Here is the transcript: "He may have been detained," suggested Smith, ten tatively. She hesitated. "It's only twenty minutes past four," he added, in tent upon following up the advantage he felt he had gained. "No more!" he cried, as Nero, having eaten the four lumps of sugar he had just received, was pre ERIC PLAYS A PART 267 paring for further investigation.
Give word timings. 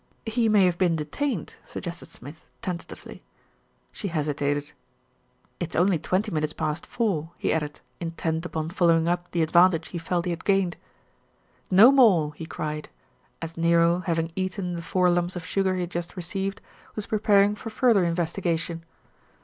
"He 0.25 0.49
may 0.49 0.65
have 0.65 0.79
been 0.79 0.95
detained," 0.95 1.57
suggested 1.67 2.07
Smith, 2.07 2.43
ten 2.63 2.79
tatively. 2.79 3.21
She 3.91 4.07
hesitated. 4.07 4.71
"It's 5.59 5.75
only 5.75 5.99
twenty 5.99 6.31
minutes 6.31 6.53
past 6.53 6.87
four," 6.87 7.29
he 7.37 7.53
added, 7.53 7.81
in 7.99 8.09
tent 8.09 8.43
upon 8.47 8.71
following 8.71 9.07
up 9.07 9.29
the 9.29 9.43
advantage 9.43 9.89
he 9.89 9.99
felt 9.99 10.25
he 10.25 10.31
had 10.31 10.43
gained. 10.43 10.75
"No 11.69 11.91
more!" 11.91 12.33
he 12.33 12.47
cried, 12.47 12.89
as 13.43 13.57
Nero, 13.57 13.99
having 13.99 14.31
eaten 14.35 14.73
the 14.73 14.81
four 14.81 15.07
lumps 15.11 15.35
of 15.35 15.45
sugar 15.45 15.75
he 15.75 15.81
had 15.81 15.91
just 15.91 16.15
received, 16.17 16.61
was 16.95 17.05
pre 17.05 17.17
ERIC 17.17 17.23
PLAYS 17.23 17.23
A 17.23 17.27
PART 17.27 17.27
267 17.27 17.29
paring 17.29 17.55
for 17.55 17.69
further 17.69 18.03
investigation. 18.03 18.83